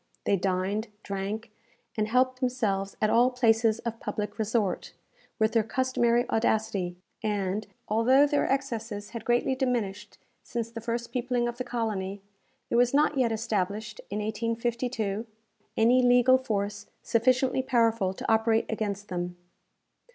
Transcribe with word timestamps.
They 0.23 0.35
dined, 0.35 0.87
drank, 1.03 1.51
and 1.95 2.07
helped 2.07 2.39
themselves 2.39 2.97
at 3.03 3.11
all 3.11 3.29
places 3.29 3.77
of 3.81 3.99
public 3.99 4.39
resort, 4.39 4.93
with 5.37 5.51
their 5.51 5.61
customary 5.61 6.27
audacity; 6.27 6.95
and, 7.21 7.67
although 7.87 8.25
their 8.25 8.47
excesses 8.51 9.11
had 9.11 9.23
greatly 9.25 9.53
diminished 9.53 10.17
since 10.41 10.71
the 10.71 10.81
first 10.81 11.11
peopling 11.11 11.47
of 11.47 11.59
the 11.59 11.63
colony, 11.63 12.19
there 12.69 12.79
was 12.79 12.95
not 12.95 13.15
yet 13.19 13.31
established, 13.31 14.01
in 14.09 14.17
1852, 14.17 15.27
any 15.77 16.01
legal 16.01 16.39
force 16.39 16.87
sufficiently 17.03 17.61
powerful 17.61 18.11
to 18.15 18.27
operate 18.31 18.65
against 18.71 19.09
them. 19.09 19.37